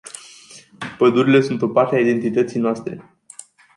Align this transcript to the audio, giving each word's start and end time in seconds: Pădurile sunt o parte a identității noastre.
Pădurile 0.97 1.41
sunt 1.41 1.61
o 1.61 1.67
parte 1.67 1.95
a 1.95 1.99
identității 1.99 2.59
noastre. 2.59 3.03